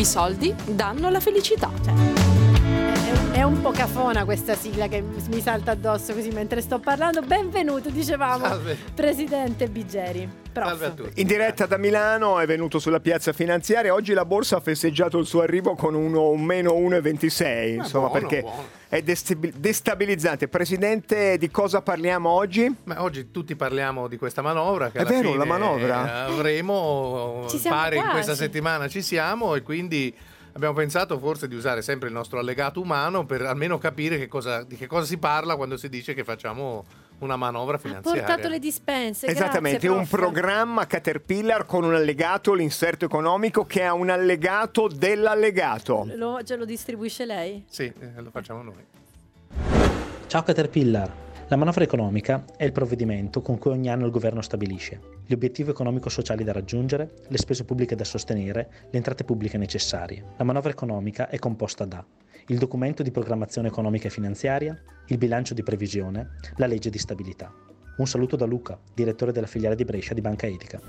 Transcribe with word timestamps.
I 0.00 0.04
soldi 0.06 0.54
danno 0.64 1.10
la 1.10 1.20
felicità. 1.20 1.70
È 3.32 3.42
un 3.42 3.60
po' 3.60 3.70
cafona 3.70 4.24
questa 4.24 4.54
sigla 4.54 4.88
che 4.88 5.02
mi 5.02 5.42
salta 5.42 5.72
addosso 5.72 6.14
così 6.14 6.30
mentre 6.30 6.62
sto 6.62 6.78
parlando. 6.78 7.20
Benvenuto, 7.20 7.90
dicevamo, 7.90 8.46
Salve. 8.46 8.78
Presidente 8.94 9.68
Bigeri. 9.68 10.39
Prof. 10.52 10.66
Salve 10.66 10.86
a 10.86 10.90
tutti. 10.90 11.20
In 11.20 11.26
diretta 11.26 11.66
da 11.66 11.76
Milano 11.76 12.38
è 12.40 12.46
venuto 12.46 12.78
sulla 12.78 13.00
piazza 13.00 13.32
finanziaria. 13.32 13.92
Oggi 13.94 14.12
la 14.12 14.24
borsa 14.24 14.56
ha 14.56 14.60
festeggiato 14.60 15.18
il 15.18 15.26
suo 15.26 15.42
arrivo 15.42 15.74
con 15.74 15.94
uno, 15.94 16.30
un 16.30 16.42
meno 16.42 16.72
1,26. 16.72 17.74
Insomma, 17.74 18.08
buono, 18.08 18.20
perché 18.20 18.40
buono. 18.42 18.64
è 18.88 19.00
destabil- 19.02 19.54
destabilizzante. 19.56 20.48
Presidente, 20.48 21.38
di 21.38 21.50
cosa 21.50 21.82
parliamo 21.82 22.28
oggi? 22.28 22.74
Ma 22.84 23.02
oggi 23.02 23.30
tutti 23.30 23.54
parliamo 23.54 24.08
di 24.08 24.16
questa 24.16 24.42
manovra 24.42 24.90
che 24.90 24.98
È 24.98 25.00
alla 25.02 25.10
vero, 25.10 25.22
fine, 25.28 25.36
la 25.38 25.44
manovra. 25.44 26.26
eh, 26.26 26.32
avremo 26.32 27.46
Ci 27.48 27.58
siamo 27.58 27.76
pare 27.76 27.96
in 27.96 28.08
questa 28.10 28.34
settimana 28.34 28.88
ci 28.88 29.02
siamo 29.02 29.54
e 29.54 29.62
quindi 29.62 30.12
abbiamo 30.52 30.74
pensato 30.74 31.18
forse 31.20 31.46
di 31.46 31.54
usare 31.54 31.80
sempre 31.80 32.08
il 32.08 32.14
nostro 32.14 32.38
allegato 32.40 32.80
umano 32.80 33.24
per 33.24 33.42
almeno 33.42 33.78
capire 33.78 34.18
che 34.18 34.26
cosa- 34.26 34.64
di 34.64 34.76
che 34.76 34.88
cosa 34.88 35.06
si 35.06 35.16
parla 35.16 35.54
quando 35.54 35.76
si 35.76 35.88
dice 35.88 36.12
che 36.12 36.24
facciamo 36.24 36.84
una 37.20 37.36
manovra 37.36 37.76
Ha 37.76 37.78
finanziaria. 37.78 38.22
portato 38.24 38.48
le 38.48 38.58
dispense. 38.58 39.26
Esattamente, 39.26 39.86
grazie, 39.86 39.88
un 39.88 40.06
prof. 40.06 40.20
programma 40.20 40.86
Caterpillar 40.86 41.64
con 41.66 41.84
un 41.84 41.94
allegato, 41.94 42.52
l'inserto 42.52 43.04
economico, 43.04 43.64
che 43.64 43.82
ha 43.84 43.94
un 43.94 44.10
allegato 44.10 44.88
dell'allegato. 44.88 46.06
Lo, 46.14 46.42
ce 46.42 46.56
lo 46.56 46.64
distribuisce 46.64 47.24
lei? 47.24 47.64
Sì, 47.68 47.84
eh, 47.84 48.20
lo 48.20 48.30
facciamo 48.30 48.62
noi. 48.62 48.84
Ciao 50.26 50.42
Caterpillar! 50.42 51.28
La 51.48 51.56
manovra 51.56 51.82
economica 51.82 52.44
è 52.56 52.62
il 52.64 52.70
provvedimento 52.70 53.42
con 53.42 53.58
cui 53.58 53.72
ogni 53.72 53.90
anno 53.90 54.04
il 54.04 54.12
governo 54.12 54.40
stabilisce 54.40 55.18
gli 55.26 55.32
obiettivi 55.32 55.70
economico-sociali 55.70 56.42
da 56.42 56.52
raggiungere, 56.52 57.12
le 57.28 57.38
spese 57.38 57.64
pubbliche 57.64 57.94
da 57.94 58.02
sostenere, 58.02 58.68
le 58.90 58.96
entrate 58.96 59.22
pubbliche 59.22 59.58
necessarie. 59.58 60.24
La 60.36 60.44
manovra 60.44 60.70
economica 60.70 61.28
è 61.28 61.38
composta 61.38 61.84
da 61.84 62.04
il 62.50 62.58
documento 62.58 63.02
di 63.04 63.12
programmazione 63.12 63.68
economica 63.68 64.08
e 64.08 64.10
finanziaria, 64.10 64.76
il 65.06 65.18
bilancio 65.18 65.54
di 65.54 65.62
previsione, 65.62 66.30
la 66.56 66.66
legge 66.66 66.90
di 66.90 66.98
stabilità. 66.98 67.52
Un 67.98 68.06
saluto 68.06 68.34
da 68.34 68.44
Luca, 68.44 68.76
direttore 68.92 69.30
della 69.30 69.46
filiale 69.46 69.76
di 69.76 69.84
Brescia 69.84 70.14
di 70.14 70.20
Banca 70.20 70.46
Etica. 70.48 70.80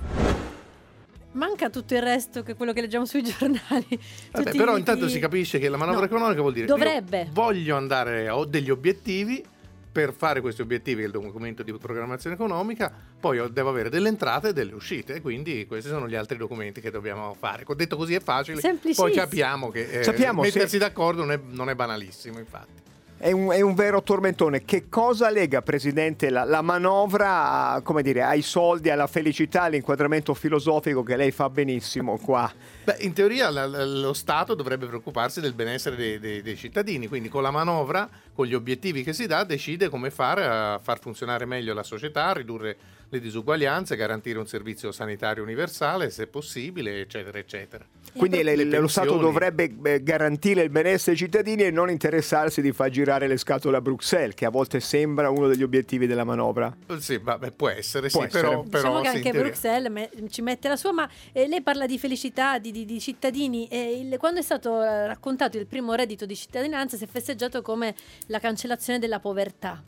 Manca 1.34 1.70
tutto 1.70 1.94
il 1.94 2.02
resto 2.02 2.42
che 2.42 2.56
quello 2.56 2.73
che 2.73 2.82
leggiamo 2.82 3.06
sui 3.06 3.22
giornali. 3.23 4.00
Vabbè, 4.32 4.52
però 4.56 4.76
intanto 4.76 5.06
i- 5.06 5.09
si 5.09 5.20
capisce 5.20 5.59
che 5.59 5.70
la 5.70 5.78
manovra 5.78 6.00
No, 6.02 6.06
economica 6.08 6.42
vuol 6.42 6.54
dire 6.54 6.66
dovrebbe. 6.66 7.22
io 7.22 7.30
voglio 7.32 7.76
andare 7.78 8.28
ho 8.30 8.44
degli 8.45 8.70
obiettivi 8.72 9.44
per 9.92 10.14
fare 10.14 10.42
questi 10.42 10.61
obiettivi, 10.61 11.03
il 11.03 11.11
documento 11.11 11.64
di 11.64 11.73
programmazione 11.73 12.36
economica, 12.36 12.92
poi 13.20 13.52
devo 13.52 13.70
avere 13.70 13.89
delle 13.89 14.08
entrate 14.08 14.50
e 14.50 14.53
delle 14.53 14.73
uscite, 14.73 15.16
e 15.16 15.22
quindi 15.22 15.66
questi 15.67 15.89
sono 15.89 16.08
gli 16.08 16.16
altri 16.16 16.38
documenti 16.38 16.80
che 16.80 16.92
dobbiamo 16.92 17.36
fare. 17.38 17.66
Detto 17.75 17.98
così 17.98 18.14
è 18.14 18.22
facile, 18.22 18.61
poi 18.95 19.11
capiamo 19.11 19.70
che 19.70 20.00
eh, 20.00 20.03
Sappiamo, 20.03 20.42
mettersi 20.42 20.70
sì. 20.70 20.78
d'accordo 20.78 21.22
non 21.22 21.31
è, 21.31 21.39
non 21.50 21.70
è 21.70 21.75
banalissimo, 21.75 22.39
infatti. 22.39 22.80
È 23.22 23.31
un, 23.31 23.52
è 23.52 23.61
un 23.61 23.75
vero 23.75 24.02
tormentone. 24.02 24.64
Che 24.64 24.89
cosa 24.89 25.30
lega, 25.30 25.61
Presidente, 25.61 26.31
la, 26.31 26.44
la 26.44 26.64
manovra 26.64 27.80
dire, 28.02 28.23
ai 28.23 28.42
soldi, 28.42 28.89
alla 28.89 29.05
felicità, 29.05 29.61
all'inquadramento 29.61 30.33
filosofico 30.33 31.03
che 31.03 31.16
lei 31.16 31.30
fa 31.30 31.48
benissimo 31.48 32.17
qua? 32.17 32.52
Beh, 32.83 32.98
in 33.02 33.14
teoria 33.14 33.52
la- 33.52 33.67
lo 33.86 34.14
Stato 34.14 34.55
dovrebbe 34.55 34.88
preoccuparsi 34.88 35.39
del 35.39 35.53
benessere 35.53 35.95
dei, 35.95 36.17
dei- 36.20 36.42
dei 36.42 36.55
cittadini, 36.55 37.08
quindi 37.08 37.30
con 37.30 37.44
la 37.44 37.52
manovra, 37.52 38.09
con 38.34 38.46
gli 38.46 38.54
obiettivi 38.54 39.04
che 39.04 39.14
si 39.14 39.28
dà, 39.28 39.44
decide 39.44 39.90
come 39.90 40.10
fare 40.10 40.46
a 40.46 40.80
far 40.82 41.00
funzionare 41.00 41.46
meglio 41.46 41.74
la 41.74 41.84
società, 41.84 42.32
ridurre 42.34 42.78
le 43.10 43.20
disuguaglianze, 43.20 43.98
garantire 43.98 44.40
un 44.40 44.48
servizio 44.48 44.92
sanitario 44.94 45.44
universale 45.44 46.10
se 46.10 46.28
possibile, 46.28 47.02
eccetera, 47.02 47.38
eccetera. 47.40 47.86
Quindi 48.16 48.42
le- 48.42 48.56
le 48.56 48.80
lo 48.80 48.88
Stato 48.88 49.18
dovrebbe 49.18 49.70
eh, 49.84 50.02
garantire 50.02 50.62
il 50.64 50.70
benessere 50.70 51.12
ai 51.12 51.18
cittadini 51.18 51.64
e 51.64 51.72
non 51.72 51.90
interessarsi 51.90 52.62
di 52.62 52.72
far 52.72 52.90
girare 52.90 53.28
le 53.28 53.36
scatole 53.36 53.76
a 53.78 53.82
Bruxelles, 53.82 54.34
che 54.34 54.45
a 54.45 54.50
volte 54.50 54.80
sembra 54.80 55.30
uno 55.30 55.48
degli 55.48 55.64
obiettivi 55.64 56.08
della 56.08 56.23
manovra. 56.23 56.73
Sì, 57.00 57.17
vabbè, 57.17 57.52
può 57.52 57.67
essere, 57.67 58.08
Può 58.10 58.22
sì, 58.22 58.28
essere. 58.28 58.48
però, 58.48 58.61
però 58.64 58.78
Diciamo 58.82 59.02
che 59.02 59.08
anche 59.10 59.22
teoria. 59.23 59.42
Bruxelles 59.42 59.92
me- 59.92 60.10
ci 60.30 60.42
mette 60.42 60.67
la 60.70 60.76
sua, 60.78 60.94
ma 60.94 61.10
eh, 61.34 61.48
lei 61.48 61.61
parla 61.61 61.86
di 61.86 62.00
felicità 62.00 62.60
di, 62.60 62.72
di- 62.72 62.86
di 62.86 63.00
cittadini. 63.02 63.67
e 63.67 64.00
il- 64.00 64.17
quando 64.20 64.39
è 64.39 64.44
stato 64.44 64.82
eh, 64.82 65.08
raccontato 65.08 65.58
il 65.58 65.67
primo 65.67 65.94
reddito 65.95 66.26
di 66.26 66.36
cittadinanza 66.36 66.95
si 66.95 67.04
è 67.04 67.08
festeggiato 67.08 67.61
come 67.61 67.94
la 68.27 68.39
cancellazione 68.39 68.99
della 68.99 69.20
povertà. 69.20 69.83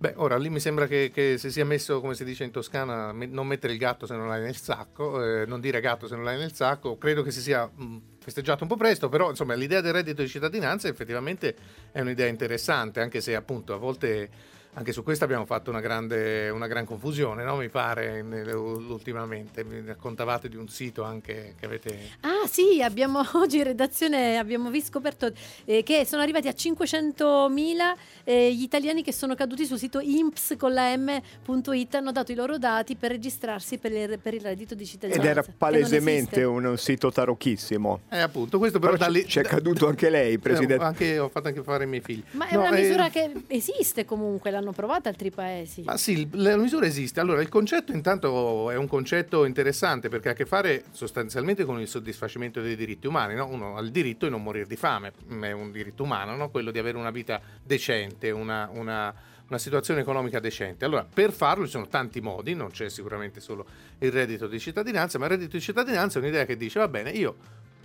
Beh, 0.00 0.14
ora 0.16 0.38
lì 0.38 0.48
mi 0.48 0.60
sembra 0.60 0.86
che, 0.86 1.10
che 1.12 1.36
si 1.36 1.50
sia 1.50 1.66
messo, 1.66 2.00
come 2.00 2.14
si 2.14 2.24
dice 2.24 2.44
in 2.44 2.50
Toscana, 2.50 3.12
me- 3.12 3.26
non 3.26 3.46
mettere 3.46 3.74
il 3.74 3.78
gatto 3.78 4.06
se 4.06 4.16
non 4.16 4.28
l'hai 4.28 4.40
nel 4.40 4.56
sacco, 4.56 5.22
eh, 5.22 5.44
non 5.44 5.60
dire 5.60 5.78
gatto 5.80 6.06
se 6.06 6.14
non 6.14 6.24
l'hai 6.24 6.38
nel 6.38 6.54
sacco. 6.54 6.96
Credo 6.96 7.22
che 7.22 7.30
si 7.30 7.42
sia 7.42 7.66
mh, 7.66 8.00
festeggiato 8.18 8.62
un 8.62 8.70
po' 8.70 8.76
presto, 8.76 9.10
però 9.10 9.28
insomma 9.28 9.52
l'idea 9.52 9.82
del 9.82 9.92
reddito 9.92 10.22
di 10.22 10.28
cittadinanza 10.28 10.88
effettivamente 10.88 11.54
è 11.92 12.00
un'idea 12.00 12.28
interessante, 12.28 13.00
anche 13.00 13.20
se 13.20 13.34
appunto 13.34 13.74
a 13.74 13.76
volte 13.76 14.30
anche 14.74 14.92
su 14.92 15.02
questo 15.02 15.24
abbiamo 15.24 15.44
fatto 15.46 15.70
una 15.70 15.80
grande, 15.80 16.48
una 16.48 16.66
gran 16.66 16.84
confusione, 16.84 17.42
no? 17.44 17.56
mi 17.56 17.68
pare, 17.68 18.20
ultimamente. 18.20 19.64
Mi 19.64 19.82
raccontavate 19.84 20.48
di 20.48 20.56
un 20.56 20.68
sito 20.68 21.02
anche 21.02 21.54
che 21.58 21.66
avete... 21.66 21.98
Ah 22.20 22.46
sì, 22.46 22.80
abbiamo 22.82 23.20
oggi 23.34 23.58
in 23.58 23.64
redazione 23.64 24.38
abbiamo 24.38 24.70
scoperto 24.80 25.32
eh, 25.64 25.82
che 25.82 26.04
sono 26.06 26.22
arrivati 26.22 26.48
a 26.48 26.52
500.000 26.52 27.92
eh, 28.24 28.54
gli 28.54 28.62
italiani 28.62 29.02
che 29.02 29.12
sono 29.12 29.34
caduti 29.34 29.66
sul 29.66 29.78
sito 29.78 30.00
imps 30.00 30.54
con 30.58 30.72
la 30.72 30.96
m.it 30.96 31.94
hanno 31.94 32.12
dato 32.12 32.32
i 32.32 32.34
loro 32.34 32.58
dati 32.58 32.94
per 32.96 33.10
registrarsi 33.10 33.78
per 33.78 33.92
il, 33.92 34.18
per 34.18 34.34
il 34.34 34.40
reddito 34.40 34.74
di 34.74 34.82
Ed 34.84 34.88
cittadinanza. 34.88 35.28
era 35.30 35.40
che 35.42 35.48
non 35.48 35.56
palesemente 35.58 36.42
un, 36.44 36.64
un 36.64 36.78
sito 36.78 37.10
tarocchissimo. 37.10 38.00
Eh, 38.10 38.18
appunto, 38.20 38.58
questo 38.58 38.78
però, 38.78 38.92
Però 38.92 39.06
da 39.06 39.12
ci, 39.12 39.18
lì- 39.22 39.28
ci 39.28 39.38
è 39.40 39.42
caduto 39.42 39.86
anche 39.88 40.08
lei, 40.10 40.34
Eh, 40.34 40.38
Presidente. 40.38 40.84
anche, 40.84 41.18
ho 41.18 41.28
fatto 41.28 41.48
anche 41.48 41.62
fare 41.62 41.84
i 41.84 41.86
miei 41.86 42.02
figli. 42.02 42.22
Ma 42.32 42.46
è 42.46 42.54
No, 42.54 42.60
una 42.60 42.76
eh, 42.76 42.82
misura 42.82 43.08
che 43.08 43.30
esiste 43.48 44.04
comunque, 44.04 44.50
l'hanno 44.60 44.72
provata 44.72 45.08
altri 45.08 45.30
paesi. 45.30 45.82
Ma 45.82 45.96
sì, 45.96 46.28
la 46.32 46.56
misura 46.56 46.86
esiste. 46.86 47.18
Allora, 47.18 47.40
il 47.40 47.48
concetto 47.48 47.92
intanto 47.92 48.70
è 48.70 48.76
un 48.76 48.86
concetto 48.86 49.44
interessante 49.44 50.08
perché 50.08 50.28
ha 50.28 50.32
a 50.32 50.34
che 50.34 50.46
fare 50.46 50.84
sostanzialmente 50.92 51.64
con 51.64 51.80
il 51.80 51.88
soddisfacimento 51.88 52.60
dei 52.60 52.76
diritti 52.76 53.06
umani. 53.06 53.34
no? 53.34 53.46
Uno 53.48 53.76
ha 53.76 53.80
il 53.80 53.90
diritto 53.90 54.26
di 54.26 54.30
non 54.30 54.42
morire 54.42 54.66
di 54.66 54.76
fame, 54.76 55.12
mm, 55.32 55.42
è 55.44 55.52
un 55.52 55.72
diritto 55.72 56.02
umano, 56.04 56.36
no? 56.36 56.50
quello 56.50 56.70
di 56.70 56.78
avere 56.78 56.96
una 56.96 57.10
vita 57.10 57.40
decente, 57.62 58.30
una, 58.30 58.68
una- 58.72 59.14
una 59.48 59.58
situazione 59.58 60.02
economica 60.02 60.38
decente. 60.38 60.84
Allora, 60.84 61.04
per 61.12 61.32
farlo 61.32 61.64
ci 61.64 61.72
sono 61.72 61.88
tanti 61.88 62.20
modi, 62.20 62.54
non 62.54 62.70
c'è 62.70 62.88
sicuramente 62.88 63.40
solo 63.40 63.66
il 63.98 64.12
reddito 64.12 64.46
di 64.46 64.60
cittadinanza, 64.60 65.18
ma 65.18 65.24
il 65.24 65.32
reddito 65.32 65.56
di 65.56 65.60
cittadinanza 65.60 66.18
è 66.18 66.22
un'idea 66.22 66.44
che 66.44 66.56
dice, 66.56 66.78
va 66.78 66.86
bene, 66.86 67.10
io 67.10 67.36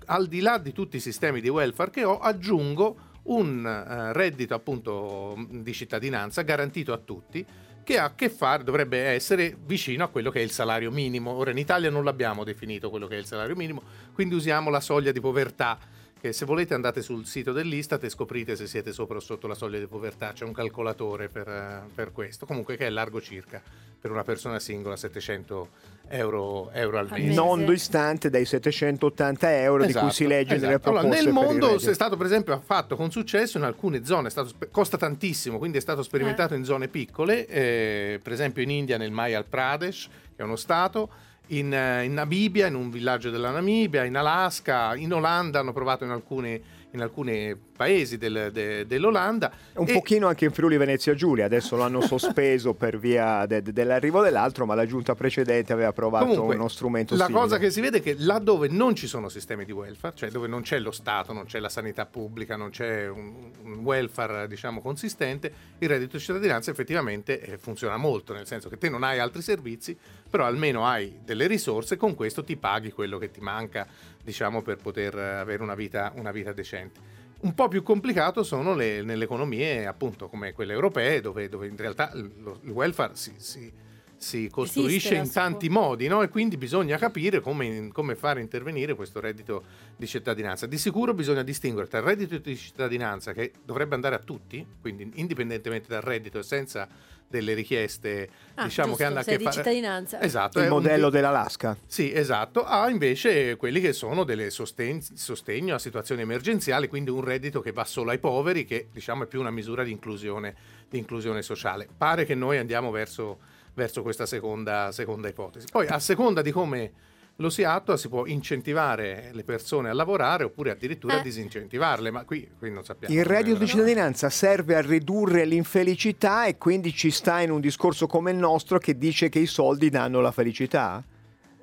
al 0.08 0.28
di 0.28 0.42
là 0.42 0.60
di 0.60 0.72
tutti 0.72 0.98
i 0.98 1.00
sistemi 1.00 1.42
di 1.42 1.50
welfare 1.50 1.90
che 1.90 2.04
ho, 2.04 2.20
aggiungo 2.20 2.96
un 3.26 3.66
eh, 3.66 4.14
reddito 4.14 4.54
appunto 4.54 5.34
mh, 5.36 5.62
di 5.62 5.74
cittadinanza 5.74 6.42
garantito 6.42 6.94
a 6.94 6.98
tutti 6.98 7.46
che 7.84 8.00
ha 8.00 8.06
a 8.06 8.16
che 8.16 8.30
fare, 8.30 8.64
dovrebbe 8.64 8.98
essere 9.00 9.56
vicino 9.64 10.04
a 10.04 10.08
quello 10.08 10.32
che 10.32 10.40
è 10.40 10.44
il 10.44 10.50
salario 10.50 10.90
minimo. 10.90 11.32
Ora 11.32 11.52
in 11.52 11.60
Italia 11.60 11.92
non 11.92 12.04
l'abbiamo 12.04 12.44
definito 12.44 12.90
quello 12.90 13.06
che 13.06 13.16
è 13.16 13.20
il 13.20 13.26
salario 13.26 13.56
minimo, 13.56 13.84
quindi 14.14 14.34
usiamo 14.34 14.72
la 14.72 14.80
soglia 14.80 15.12
di 15.12 15.20
povertà 15.20 15.78
che 16.20 16.34
se 16.34 16.46
volete 16.46 16.74
andate 16.74 17.04
sul 17.04 17.28
sito 17.28 17.52
dell'Istat 17.52 18.04
e 18.04 18.10
scoprite 18.10 18.56
se 18.56 18.66
siete 18.66 18.92
sopra 18.92 19.18
o 19.18 19.20
sotto 19.20 19.46
la 19.46 19.54
soglia 19.54 19.78
di 19.78 19.86
povertà, 19.86 20.34
c'è 20.34 20.44
un 20.44 20.54
calcolatore 20.54 21.28
per, 21.30 21.48
eh, 21.48 21.84
per 21.94 22.12
questo, 22.12 22.48
comunque 22.48 22.76
che 22.76 22.88
è 22.88 22.90
largo 22.90 23.22
circa 23.22 23.62
per 24.00 24.10
una 24.10 24.24
persona 24.24 24.60
singola 24.60 24.96
700 24.96 25.70
euro, 26.10 26.72
euro 26.72 27.00
al 27.00 27.08
mese. 27.12 27.34
non 27.34 27.66
distante 27.66 28.30
dai 28.30 28.46
780 28.46 29.60
euro 29.62 29.86
di 29.86 29.94
cui 29.94 30.12
si 30.12 30.24
Esatto, 30.24 30.28
legge 30.28 30.56
nelle 30.58 30.68
esatto. 30.68 30.90
Allora, 30.90 31.02
proposte. 31.04 31.24
nel 31.24 31.34
per 31.34 31.44
il 31.44 31.48
mondo 31.48 31.76
è 31.76 31.94
stato 31.94 32.18
per 32.18 32.26
esempio 32.26 32.62
fatto 32.64 32.96
con 32.96 33.12
successo 33.12 33.58
in 33.58 33.64
alcune 33.64 34.06
zone, 34.06 34.30
stato 34.30 34.52
costa 34.72 34.98
tantissimo, 34.98 35.58
quindi 35.58 35.78
è 35.78 35.82
stato 35.82 36.04
sperimentato 36.04 36.54
in 36.54 36.64
zone 36.64 36.88
piccole, 36.88 37.46
eh, 37.48 38.20
per 38.22 38.34
esempio 38.34 38.64
in 38.64 38.70
India 38.70 38.98
nel 38.98 39.12
Mayal 39.12 39.46
Pradesh, 39.46 40.08
che 40.36 40.42
è 40.42 40.44
uno 40.44 40.56
stato, 40.56 41.10
in, 41.48 41.74
eh, 41.74 42.04
in 42.04 42.14
Namibia, 42.14 42.68
in 42.68 42.76
un 42.76 42.90
villaggio 42.90 43.30
della 43.30 43.52
Namibia, 43.52 44.04
in 44.04 44.16
Alaska, 44.16 44.96
in 44.96 45.14
Olanda 45.14 45.60
hanno 45.60 45.74
provato 45.74 46.04
in 46.04 46.10
alcuni, 46.10 46.62
in 46.92 47.02
alcuni 47.02 47.56
paesi 47.76 48.18
del- 48.18 48.50
de- 48.52 48.86
dell'Olanda. 48.88 49.52
Un 49.74 49.88
e- 49.88 49.94
pochino 49.94 50.28
anche 50.28 50.46
in 50.46 50.52
Friuli 50.52 50.78
Venezia 50.78 51.14
Giulia, 51.14 51.46
adesso 51.46 51.76
l'hanno 51.76 52.02
sospeso 52.02 52.74
per 52.74 52.98
via 52.98 53.46
de- 53.46 53.62
de- 53.62 53.74
dell'arrivo 53.74 54.22
dell'altro, 54.22 54.66
ma 54.66 54.76
la 54.76 54.86
giunta 54.86 55.14
precedente 55.16 55.74
aveva 55.74 55.92
provato 55.94 56.26
Comunque, 56.26 56.56
uno 56.56 56.68
strumento 56.68 57.16
La 57.16 57.26
simile. 57.26 57.42
cosa 57.42 57.58
che 57.58 57.70
si 57.72 57.82
vede 57.82 57.98
è 57.98 58.02
che 58.02 58.16
laddove 58.20 58.68
non 58.70 58.96
ci 58.96 59.08
sono 59.08 59.30
sistemi 59.30 59.66
di 59.66 59.72
welfare, 59.72 60.16
cioè 60.16 60.30
dove 60.30 60.48
non 60.48 60.62
c'è 60.62 60.80
lo 60.80 60.92
Stato, 60.92 61.34
non 61.34 61.46
c'è 61.46 61.60
la 61.60 61.70
sanità 61.70 62.06
pubblica, 62.06 62.56
non 62.56 62.70
c'è 62.70 63.08
un, 63.08 63.52
un 63.64 63.78
welfare 63.80 64.48
diciamo 64.48 64.82
consistente, 64.82 65.52
il 65.80 65.90
reddito 65.90 66.18
di 66.18 66.24
cittadinanza 66.24 66.72
effettivamente 66.72 67.42
eh, 67.42 67.58
funziona 67.58 67.98
molto, 67.98 68.34
nel 68.34 68.48
senso 68.48 68.70
che 68.70 68.78
te 68.78 68.90
non 68.90 69.04
hai 69.04 69.20
altri 69.20 69.42
servizi, 69.42 69.98
però 70.30 70.46
almeno 70.46 70.86
hai 70.86 71.20
delle 71.24 71.48
risorse, 71.48 71.98
con 71.98 72.16
questo 72.16 72.44
ti 72.44 72.56
paghi 72.56 72.92
quello 72.92 73.18
che 73.18 73.32
ti 73.32 73.40
manca, 73.42 73.86
diciamo, 74.24 74.62
per 74.62 74.78
poter 74.78 75.18
eh, 75.18 75.36
avere 75.36 75.62
una 75.62 75.76
vita, 75.76 76.12
una 76.16 76.32
vita 76.32 76.52
decente. 76.54 77.14
Un 77.42 77.54
po' 77.54 77.68
più 77.68 77.84
complicato 77.84 78.44
sono 78.44 78.74
le, 78.74 79.02
nelle 79.04 79.26
economie 79.26 79.86
appunto 79.86 80.28
come 80.28 80.54
quelle 80.54 80.74
europee, 80.74 81.22
dove, 81.22 81.48
dove 81.50 81.68
in 81.68 81.78
realtà 81.78 82.12
il 82.14 82.70
welfare 82.72 83.16
si, 83.16 83.34
si- 83.38 83.72
si 84.18 84.48
costruisce 84.50 85.16
Esiste, 85.16 85.16
in 85.16 85.32
tanti 85.32 85.70
modi 85.70 86.08
no? 86.08 86.22
e 86.22 86.30
quindi 86.30 86.58
bisogna 86.58 86.98
capire 86.98 87.40
come, 87.42 87.90
come 87.92 88.16
fare 88.16 88.42
intervenire 88.42 88.94
questo 88.96 89.20
reddito 89.20 89.64
di 89.96 90.08
cittadinanza. 90.08 90.66
Di 90.66 90.78
sicuro 90.78 91.14
bisogna 91.14 91.44
distinguere 91.44 91.88
tra 91.88 92.00
il 92.00 92.06
reddito 92.06 92.38
di 92.38 92.56
cittadinanza 92.56 93.34
che 93.34 93.52
dovrebbe 93.64 93.96
andare 93.96 94.16
a 94.16 94.20
tutti, 94.20 94.66
quindi 94.82 95.12
indipendentemente 95.16 95.88
dal 95.90 96.02
reddito 96.02 96.40
e 96.40 96.44
senza 96.44 96.88
delle 97.28 97.54
richieste 97.56 98.30
Ah, 98.54 98.66
diciamo 98.66 98.90
giusto, 98.90 99.04
che 99.04 99.10
hanno 99.10 99.20
a 99.20 99.24
che 99.24 99.38
di 99.38 99.44
fare 99.44 99.56
cittadinanza. 99.56 100.22
Esatto, 100.22 100.60
Il 100.60 100.66
è 100.66 100.68
un- 100.68 100.74
modello 100.76 101.10
dell'Alaska. 101.10 101.76
sì, 101.88 102.14
esatto, 102.14 102.64
a 102.64 102.88
invece 102.90 103.56
quelli 103.58 103.82
che 103.82 103.94
sono 103.94 104.24
delle 104.24 104.50
sosten- 104.52 105.02
sostegno 105.02 105.76
a 105.76 105.80
situazioni 105.80 106.22
emergenziali, 106.22 106.88
quindi 106.88 107.10
un 107.10 107.24
reddito 107.24 107.62
che 107.62 107.72
va 107.72 107.84
solo 107.84 108.12
ai 108.12 108.20
poveri, 108.20 108.64
che 108.64 108.88
diciamo 108.94 109.24
è 109.24 109.26
più 109.28 109.40
una 109.40 109.50
misura 109.52 109.84
di 109.84 109.92
inclusione, 109.92 110.56
di 110.88 111.00
inclusione 111.00 111.42
sociale. 111.42 111.88
Pare 111.98 112.26
che 112.26 112.36
noi 112.36 112.58
andiamo 112.60 112.92
verso, 112.92 113.40
verso 113.76 114.02
questa 114.02 114.26
seconda, 114.26 114.92
seconda 114.92 115.28
ipotesi. 115.28 115.68
Poi 115.72 115.86
a 115.88 116.00
seconda 116.00 116.42
di 116.42 116.52
come 116.52 116.92
lo 117.40 117.50
si 117.50 117.64
attua 117.66 117.98
si 117.98 118.08
può 118.08 118.26
incentivare 118.26 119.30
le 119.34 119.44
persone 119.44 119.90
a 119.90 119.94
lavorare 119.94 120.46
oppure 120.46 120.72
addirittura 120.72 121.20
Eh. 121.20 121.22
disincentivarle, 121.22 122.10
ma 122.10 122.24
qui, 122.24 122.50
qui 122.58 122.72
non 122.72 122.84
sappiamo. 122.86 123.14
Il 123.14 123.26
reddito 123.26 123.58
di 123.58 123.68
cittadinanza 123.68 124.30
serve 124.30 124.76
a 124.76 124.82
ridurre 124.82 125.44
l'infelicità 125.46 126.46
e 126.46 126.58
quindi 126.58 126.94
ci 126.94 127.12
sta 127.12 127.42
in 127.42 127.52
un 127.52 127.60
discorso 127.60 128.08
come 128.08 128.32
il 128.32 128.38
nostro 128.38 128.78
che 128.80 128.98
dice 128.98 129.28
che 129.30 129.40
i 129.40 129.46
soldi 129.48 129.90
danno 129.90 130.22
la 130.22 130.32
felicità? 130.32 131.04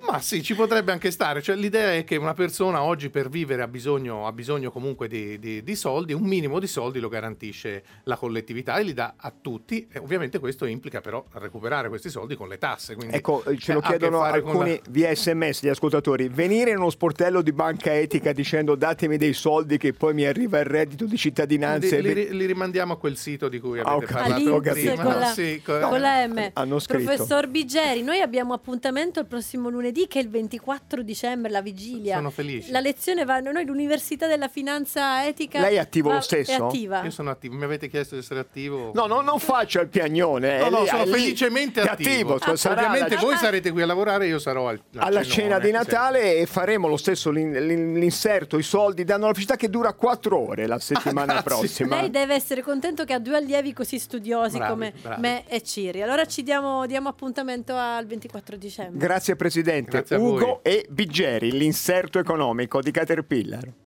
Ma 0.05 0.21
sì, 0.21 0.43
ci 0.43 0.55
potrebbe 0.55 0.91
anche 0.93 1.11
stare. 1.11 1.41
Cioè, 1.41 1.55
l'idea 1.55 1.95
è 1.95 2.05
che 2.05 2.17
una 2.17 2.35
persona 2.35 2.83
oggi 2.83 3.09
per 3.09 3.29
vivere 3.29 3.63
ha 3.63 3.69
bisogno, 3.69 4.27
ha 4.27 4.33
bisogno 4.33 4.71
comunque 4.73 5.07
di, 5.07 5.39
di- 5.39 5.63
di 5.63 5.75
soldi, 5.77 6.13
un 6.13 6.23
minimo 6.25 6.59
di 6.59 6.67
soldi 6.67 6.99
lo 6.99 7.09
garantisce 7.09 7.83
la 8.05 8.17
collettività 8.17 8.77
e 8.79 8.83
li 8.83 8.93
dà 8.95 9.15
a 9.17 9.33
tutti. 9.41 9.87
E 9.91 9.99
ovviamente 10.01 10.39
questo 10.41 10.65
implica 10.67 11.01
però 11.01 11.25
recuperare 11.35 11.89
questi 11.89 12.11
soldi 12.11 12.35
con 12.35 12.49
le 12.49 12.59
tasse. 12.59 12.95
Quindi, 12.97 13.15
Ecco, 13.15 13.45
ce 13.59 13.73
lo 13.75 13.81
chiedono 13.81 14.19
fare 14.19 14.41
con 14.43 14.51
alcuni 14.51 14.71
la- 14.83 14.91
via 14.91 15.15
sms 15.15 15.63
gli 15.63 15.69
ascoltatori. 15.69 16.29
Venire 16.29 16.71
in 16.71 16.79
uno 16.79 16.91
sportello 16.91 17.41
di 17.41 17.53
banca 17.53 17.95
etica 17.95 18.33
dicendo 18.33 18.75
datemi 18.75 19.17
dei 19.17 19.33
soldi 19.33 19.79
che 19.79 19.93
poi 19.93 20.15
mi 20.15 20.25
arriva 20.25 20.59
il 20.59 20.67
reddito 20.67 21.05
di 21.05 21.17
cittadinanza. 21.17 21.97
Li, 21.99 22.09
e 22.11 22.13
li- 22.15 22.37
li 22.37 22.47
rimandiamo 22.47 22.95
a 22.95 22.99
quel 22.99 23.17
sito 23.17 23.49
di 23.49 23.61
cui 23.61 23.79
Ah, 23.79 23.85
avete 23.93 24.05
ok. 24.07 24.13
parlato 24.13 24.61
prima. 24.73 25.03
con 25.03 25.15
la, 25.19 25.27
Sì, 25.33 25.63
co- 25.65 25.79
con 25.79 26.01
la 26.01 26.27
M. 26.27 26.51
Hanno 26.55 26.79
scritto. 26.81 27.05
Professor 27.05 27.47
Bigeri, 27.47 28.03
noi 28.03 28.21
abbiamo 28.21 28.53
appuntamento 28.53 29.21
il 29.21 29.27
prossimo 29.27 29.69
lunedì 29.69 29.91
che 30.09 30.19
è 30.19 30.23
il 30.23 30.29
24 30.31 31.03
dicembre, 31.03 31.50
la 31.50 31.61
vigilia. 31.62 32.17
Sono 32.17 32.31
felice. 32.31 32.71
La 32.71 32.81
lezione 32.81 33.25
va, 33.25 33.39
noi 33.41 33.65
l'Università 33.65 34.27
della 34.27 34.49
Finanza 34.49 35.27
Etica. 35.27 35.61
Lei 35.61 35.77
è 35.77 35.79
attivo 35.79 36.09
va- 36.09 36.15
lo 36.17 36.21
stesso? 36.21 36.50
È 36.50 36.55
attiva. 36.55 37.03
Io 37.05 37.11
sono 37.11 37.31
attivo, 37.31 37.55
mi 37.56 37.65
avete 37.65 37.89
chiesto 37.89 38.15
di 38.15 38.21
essere 38.21 38.41
attivo. 38.41 38.91
No, 38.94 39.06
no, 39.06 39.21
non 39.21 39.39
faccia 39.39 39.81
il 39.81 39.89
piagnone. 39.89 40.59
No, 40.59 40.67
è 40.67 40.71
no, 40.71 40.81
lì- 40.83 40.89
sono 40.89 41.05
lì- 41.05 41.11
felicemente 41.11 41.83
è 41.83 41.87
attivo. 41.87 42.39
cioè, 42.39 42.55
Ah, 42.62 42.71
Ovviamente 42.73 43.15
la- 43.15 43.21
voi 43.21 43.37
sarete 43.37 43.71
qui 43.71 43.83
a 43.83 43.87
lavorare, 43.87 44.27
io 44.27 44.39
sarò 44.39 44.69
al, 44.69 44.81
al 44.97 45.00
alla 45.09 45.23
cenone, 45.23 45.43
cena 45.43 45.59
di 45.59 45.67
sì. 45.67 45.73
Natale 45.73 46.37
e 46.37 46.47
faremo 46.47 46.89
lo 46.89 46.97
stesso 46.97 47.31
l'in- 47.31 47.53
l'in- 47.67 47.99
l'inserto, 47.99 48.56
i 48.59 48.62
soldi 48.62 49.05
danno 49.05 49.27
la 49.27 49.33
felicità 49.33 49.56
che 49.56 49.69
dura 49.69 49.93
quattro 49.93 50.39
ore 50.39 50.67
la 50.67 50.79
settimana 50.79 51.33
grazie. 51.41 51.43
prossima. 51.43 52.00
Lei 52.00 52.11
deve 52.11 52.35
essere 52.35 52.62
contento 52.62 53.05
che 53.05 53.12
ha 53.12 53.19
due 53.19 53.37
allievi 53.37 53.73
così 53.73 53.99
studiosi 53.99 54.56
Bravi, 54.56 54.73
come 54.73 54.93
bravi. 55.00 55.21
me 55.21 55.44
e 55.49 55.62
Ciri. 55.62 56.03
Allora 56.03 56.25
ci 56.27 56.43
diamo, 56.43 56.87
diamo 56.87 57.09
appuntamento 57.09 57.75
al 57.77 58.06
24 58.06 58.56
dicembre. 58.56 58.99
Grazie 59.05 59.37
Presidente. 59.37 59.81
Voi. 59.90 60.19
Ugo 60.19 60.62
e 60.62 60.87
Biggeri, 60.88 61.52
l'inserto 61.52 62.19
economico 62.19 62.81
di 62.81 62.90
Caterpillar. 62.90 63.73